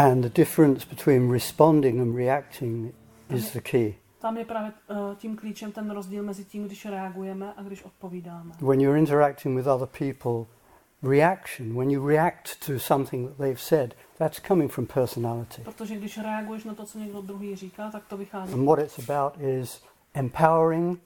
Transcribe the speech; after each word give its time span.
And 0.00 0.24
the 0.24 0.30
difference 0.30 0.84
between 0.84 1.30
responding 1.30 2.00
and 2.00 2.16
reacting 2.16 2.94
is 3.28 3.52
the 3.52 3.60
key. 3.60 3.94
Tam 4.20 4.36
je 4.36 4.44
právě 4.44 4.72
uh, 4.88 5.14
tím 5.16 5.36
klíčem 5.36 5.72
ten 5.72 5.90
rozdíl 5.90 6.22
mezi 6.22 6.44
tím, 6.44 6.64
když 6.64 6.84
reagujeme 6.84 7.54
a 7.56 7.62
když 7.62 7.82
odpovídáme. 7.82 8.54
When 8.60 8.80
you're 8.80 8.98
interacting 8.98 9.56
with 9.56 9.66
other 9.66 9.88
people, 9.98 10.46
reaction, 11.02 11.74
when 11.74 11.90
you 11.90 12.08
react 12.08 12.66
to 12.66 12.78
something 12.78 13.28
that 13.28 13.38
they've 13.38 13.60
said, 13.60 13.94
that's 14.18 14.40
coming 14.40 14.72
from 14.72 14.86
personality. 14.86 15.62
Protože 15.62 15.96
když 15.96 16.18
reaguješ 16.18 16.64
na 16.64 16.74
to, 16.74 16.84
co 16.84 16.98
někdo 16.98 17.22
druhý 17.22 17.56
říká, 17.56 17.90
tak 17.90 18.06
to 18.08 18.16
vychází. 18.16 18.54
And 18.54 18.66
what 18.66 18.78
it's 18.78 19.10
about 19.10 19.40
is 19.40 19.82
empowering, 20.14 21.00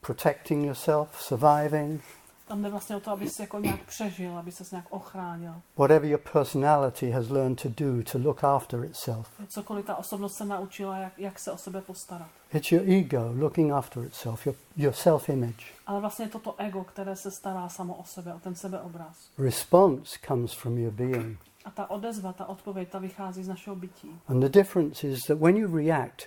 protecting 0.00 0.64
yourself, 0.64 1.22
surviving, 1.22 2.02
Tam 2.48 2.62
jde 2.62 2.70
vlastně 2.70 2.96
o 2.96 3.00
to, 3.00 3.10
aby 3.10 3.28
se 3.30 3.42
jako 3.42 3.58
nějak 3.58 3.84
přežil, 3.84 4.38
aby 4.38 4.52
se 4.52 4.64
nějak 4.72 4.86
ochránil. 4.90 5.52
whatever 5.76 6.10
your 6.10 6.20
personality 6.32 7.10
has 7.10 7.28
learned 7.28 7.62
to 7.62 7.68
do 7.68 8.02
to 8.12 8.18
look 8.18 8.44
after 8.44 8.84
itself. 8.84 9.28
Cokoliv 9.48 9.86
ta 9.86 9.96
osobnost 9.96 10.34
se 10.36 10.44
naučila, 10.44 10.98
jak, 10.98 11.18
jak 11.18 11.38
se 11.38 11.52
o 11.52 11.56
sebe 11.58 11.80
postarat. 11.80 12.28
It's 12.54 12.72
your 12.72 12.90
ego 12.90 13.32
looking 13.38 13.72
after 13.72 14.04
itself, 14.04 14.46
your, 14.46 14.56
your 14.76 14.92
self 14.92 15.28
image. 15.28 15.64
Ale 15.86 16.00
vlastně 16.00 16.24
je 16.24 16.28
to 16.28 16.38
to 16.38 16.54
ego, 16.58 16.84
které 16.84 17.16
se 17.16 17.30
stará 17.30 17.68
samo 17.68 17.94
o 17.94 18.04
sebe, 18.04 18.34
o 18.34 18.38
ten 18.38 18.54
sebeobraz. 18.54 19.30
Response 19.38 20.18
comes 20.26 20.52
from 20.52 20.78
your 20.78 20.92
being. 20.92 21.38
A 21.64 21.70
ta 21.70 21.90
odezva, 21.90 22.32
ta 22.32 22.46
odpověď, 22.46 22.88
ta 22.88 22.98
vychází 22.98 23.44
z 23.44 23.48
našeho 23.48 23.76
bytí. 23.76 24.20
And 24.28 24.40
the 24.40 24.48
difference 24.48 25.06
is 25.06 25.22
that 25.24 25.38
when 25.38 25.56
you 25.56 25.76
react 25.76 26.22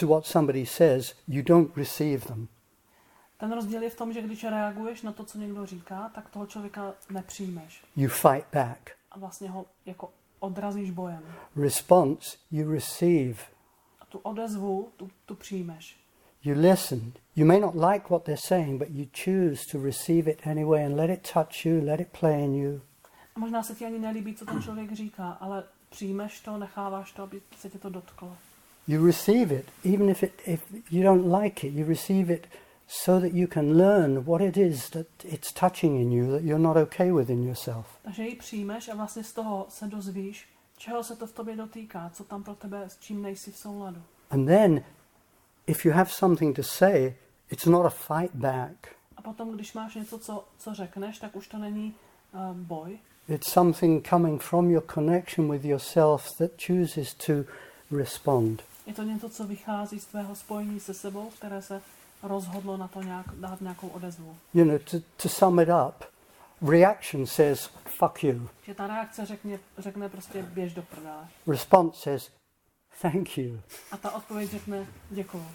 to 0.00 0.06
what 0.06 0.26
somebody 0.26 0.66
says, 0.66 1.14
you 1.28 1.42
don't 1.42 1.76
receive 1.76 2.26
them. 2.26 2.48
Ten 3.38 3.52
rozdíl 3.52 3.82
je 3.82 3.90
v 3.90 3.96
tom, 3.96 4.12
že 4.12 4.22
když 4.22 4.44
reaguješ 4.44 5.02
na 5.02 5.12
to, 5.12 5.24
co 5.24 5.38
někdo 5.38 5.66
říká, 5.66 6.10
tak 6.14 6.28
toho 6.28 6.46
člověka 6.46 6.94
nepřijmeš. 7.10 7.84
You 7.96 8.08
fight 8.08 8.46
back. 8.52 8.90
A 9.10 9.18
vlastně 9.18 9.50
ho 9.50 9.66
jako 9.86 10.12
odrazíš 10.40 10.90
bojem. 10.90 11.22
Response, 11.56 12.36
you 12.50 12.72
receive. 12.72 13.38
A 14.00 14.04
tu 14.04 14.18
odezvu, 14.18 14.88
tu, 14.96 15.10
tu 15.26 15.34
přijmeš. 15.34 15.96
You 16.44 16.54
listen. 16.60 17.12
You 17.36 17.46
may 17.46 17.60
not 17.60 17.74
like 17.74 18.06
what 18.08 18.22
they're 18.22 18.42
saying, 18.46 18.78
but 18.78 18.88
you 18.90 19.06
choose 19.24 19.64
to 19.72 19.84
receive 19.84 20.30
it 20.30 20.46
anyway 20.46 20.86
and 20.86 20.96
let 20.96 21.10
it 21.10 21.32
touch 21.32 21.66
you, 21.66 21.84
let 21.84 22.00
it 22.00 22.08
play 22.20 22.44
in 22.44 22.54
you. 22.54 22.80
A 23.36 23.38
možná 23.38 23.62
se 23.62 23.74
ti 23.74 23.86
ani 23.86 23.98
nelíbí, 23.98 24.34
co 24.34 24.44
ten 24.44 24.62
člověk 24.62 24.92
říká, 24.92 25.30
ale 25.30 25.64
přijmeš 25.90 26.40
to, 26.40 26.58
necháváš 26.58 27.12
to, 27.12 27.22
aby 27.22 27.40
se 27.58 27.70
tě 27.70 27.78
to 27.78 27.90
dotklo. 27.90 28.36
You 28.88 29.06
receive 29.06 29.54
it, 29.54 29.66
even 29.94 30.08
if, 30.08 30.22
it, 30.22 30.32
if 30.46 30.72
you 30.90 31.02
don't 31.02 31.42
like 31.42 31.66
it, 31.66 31.74
you 31.74 31.88
receive 31.88 32.34
it 32.34 32.46
so 32.88 33.20
that 33.20 33.32
you 33.32 33.46
can 33.48 33.76
learn 33.78 34.24
what 34.24 34.40
it 34.42 34.56
is 34.56 34.90
that 34.90 35.06
it's 35.24 35.52
touching 35.52 36.00
in 36.00 36.12
you 36.12 36.30
that 36.32 36.42
you're 36.42 36.62
not 36.62 36.76
okay 36.76 37.12
with 37.12 37.30
in 37.30 37.42
yourself. 37.44 37.86
Takže 38.02 38.22
ji 38.22 38.36
přijmeš 38.36 38.88
a 38.88 38.94
vlastně 38.94 39.24
z 39.24 39.32
toho 39.32 39.66
se 39.68 39.86
dozvíš, 39.86 40.48
čeho 40.78 41.04
se 41.04 41.16
to 41.16 41.26
v 41.26 41.32
tobě 41.32 41.56
dotýká, 41.56 42.10
co 42.14 42.24
tam 42.24 42.42
pro 42.44 42.54
tebe, 42.54 42.84
s 42.88 42.98
čím 42.98 43.22
nejsi 43.22 43.52
v 43.52 43.56
souladu. 43.56 44.02
And 44.30 44.46
then, 44.46 44.84
if 45.66 45.84
you 45.84 45.92
have 45.92 46.10
something 46.10 46.56
to 46.56 46.62
say, 46.62 47.14
it's 47.50 47.66
not 47.66 47.86
a 47.86 47.90
fight 47.90 48.34
back. 48.34 48.88
A 49.16 49.22
potom, 49.22 49.52
když 49.52 49.72
máš 49.74 49.94
něco, 49.94 50.18
co, 50.18 50.44
co 50.58 50.74
řekneš, 50.74 51.18
tak 51.18 51.36
už 51.36 51.48
to 51.48 51.58
není 51.58 51.94
uh, 52.34 52.56
boj, 52.56 52.98
It's 53.28 53.52
something 53.52 54.08
coming 54.08 54.42
from 54.42 54.70
your 54.70 54.82
connection 54.94 55.50
with 55.50 55.64
yourself 55.64 56.36
that 56.38 56.50
chooses 56.66 57.14
to 57.14 57.32
respond. 57.90 58.62
je 58.86 58.94
to 58.94 59.02
něco, 59.02 59.28
co 59.28 59.44
vychází 59.46 60.00
z 60.00 60.06
tvého 60.06 60.36
spojení 60.36 60.80
se 60.80 60.94
sebou, 60.94 61.30
které 61.38 61.62
se 61.62 61.82
rozhodlo 62.22 62.76
na 62.76 62.88
to 62.88 63.02
nějak, 63.02 63.26
dát 63.34 63.60
nějakou 63.60 63.88
odezvu. 63.88 64.36
You 64.54 64.64
know, 64.64 64.78
to, 64.78 64.96
to 65.16 65.28
sum 65.28 65.60
it 65.60 65.68
up, 65.88 66.04
reaction 66.70 67.26
says, 67.26 67.70
fuck 67.84 68.24
you. 68.24 68.48
Že 68.62 68.74
ta 68.74 68.86
reakce 68.86 69.26
řekne, 69.26 69.58
řekne 69.78 70.08
prostě 70.08 70.42
běž 70.42 70.74
do 70.74 70.82
prdele. 70.82 71.28
Response 71.46 72.00
says, 72.00 72.30
thank 73.02 73.38
you. 73.38 73.60
A 73.92 73.96
ta 73.96 74.10
odpověď 74.10 74.50
řekne 74.50 74.86
děkuju. 75.10 75.46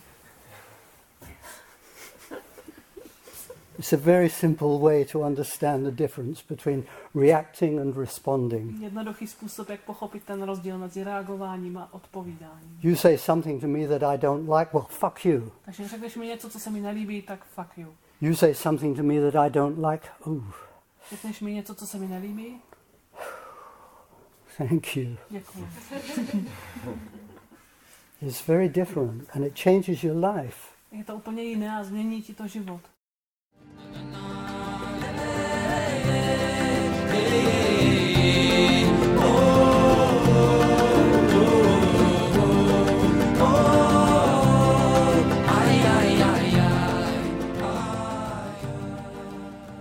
It's 3.81 3.93
a 3.93 3.97
very 3.97 4.29
simple 4.29 4.77
way 4.77 5.03
to 5.05 5.23
understand 5.23 5.85
the 5.87 5.91
difference 5.91 6.43
between 6.49 6.85
reacting 7.15 7.79
and 7.79 7.97
responding. 7.97 8.81
Jednoduchý 8.81 9.27
způsob, 9.27 9.69
jak 9.69 9.81
pochopit 9.81 10.23
ten 10.23 10.43
rozdíl 10.43 10.77
mezi 10.77 11.03
reagováním 11.03 11.77
a 11.77 11.93
odpovídáním. 11.93 12.79
You 12.83 12.95
say 12.95 13.17
something 13.17 13.61
to 13.61 13.67
me 13.67 13.87
that 13.87 14.03
I 14.03 14.17
don't 14.17 14.49
like, 14.49 14.69
well, 14.73 14.85
fuck 14.89 15.25
you. 15.25 15.51
Takže 15.65 15.87
řekneš 15.87 16.15
mi 16.15 16.27
něco, 16.27 16.49
co 16.49 16.59
se 16.59 16.69
mi 16.69 16.79
nelíbí, 16.79 17.21
tak 17.21 17.45
fuck 17.45 17.77
you. 17.77 17.93
You 18.21 18.35
say 18.35 18.55
something 18.55 18.97
to 18.97 19.03
me 19.03 19.31
that 19.31 19.45
I 19.45 19.49
don't 19.49 19.85
like, 19.91 20.07
oh, 20.25 20.43
Řekneš 21.09 21.41
mi 21.41 21.53
něco, 21.53 21.75
co 21.75 21.87
se 21.87 21.97
mi 21.97 22.07
nelíbí, 22.07 22.61
thank 24.57 24.97
you. 24.97 25.17
děkuju. 25.29 25.67
It's 28.21 28.47
very 28.47 28.69
different 28.69 29.29
and 29.33 29.45
it 29.45 29.59
changes 29.63 30.03
your 30.03 30.25
life. 30.25 30.57
Je 30.91 31.03
to 31.03 31.15
úplně 31.15 31.43
jiné 31.43 31.77
a 31.77 31.83
změní 31.83 32.21
ti 32.21 32.33
to 32.33 32.47
život. 32.47 32.81